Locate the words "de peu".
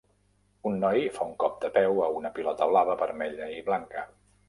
1.67-2.01